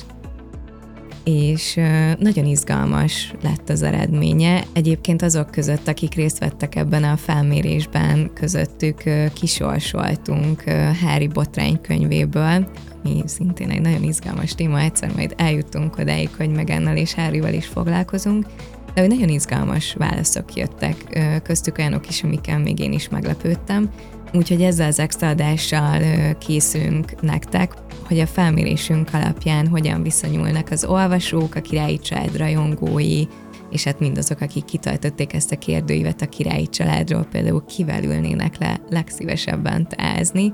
[1.25, 1.81] és
[2.19, 4.65] nagyon izgalmas lett az eredménye.
[4.73, 9.03] Egyébként azok között, akik részt vettek ebben a felmérésben, közöttük
[9.33, 10.63] kisorsoltunk
[11.01, 12.69] Harry Botrány könyvéből,
[13.05, 17.67] ami szintén egy nagyon izgalmas téma, egyszer majd eljutunk odáig, hogy Megennel és Harryval is
[17.67, 18.47] foglalkozunk,
[18.95, 23.91] de nagyon izgalmas válaszok jöttek, köztük olyanok is, amikkel még én is meglepődtem,
[24.35, 26.03] úgyhogy ezzel az extra adással
[26.39, 27.73] készülünk nektek,
[28.07, 33.25] hogy a felmérésünk alapján hogyan viszonyulnak az olvasók, a királyi család rajongói,
[33.71, 38.81] és hát mindazok, akik kitöltötték ezt a kérdőívet a királyi családról, például kivel ülnének le
[38.89, 40.53] legszívesebben tázni.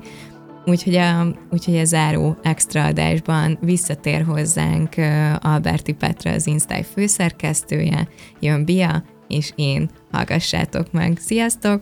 [0.65, 4.95] Úgyhogy a, úgyhogy a záró extra adásban visszatér hozzánk
[5.39, 8.07] Alberti Petra, az Insta főszerkesztője,
[8.39, 9.89] jön Bia, és én.
[10.11, 11.17] Hallgassátok meg.
[11.19, 11.81] Sziasztok!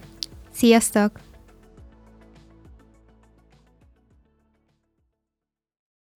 [0.51, 1.28] Sziasztok!